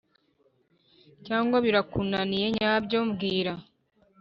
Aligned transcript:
cyangwa 1.25 1.57
birakunaniye 1.65 2.47
nabyo 2.59 2.99
mbwira 3.07 3.53